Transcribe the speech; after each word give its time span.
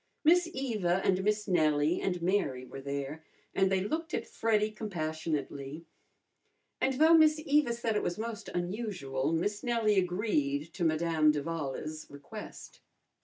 Miss 0.23 0.49
Eva 0.51 0.99
and 1.05 1.23
Miss 1.23 1.47
Nellie 1.47 2.01
and 2.01 2.23
Mary 2.23 2.65
were 2.65 2.81
there, 2.81 3.23
and 3.53 3.71
they 3.71 3.81
looked 3.81 4.15
at 4.15 4.25
Freddy 4.25 4.71
compassionately. 4.71 5.85
And 6.81 6.95
though 6.95 7.13
Miss 7.13 7.37
Eva 7.45 7.71
said 7.71 7.95
it 7.95 8.01
was 8.01 8.17
most 8.17 8.49
unusual, 8.49 9.31
Miss 9.31 9.61
Nellie 9.61 9.99
agreed 9.99 10.73
to 10.73 10.83
Madame 10.83 11.31
d'Avala's 11.31 12.07
request. 12.09 12.81